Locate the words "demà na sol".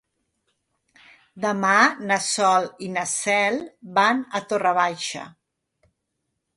1.43-2.67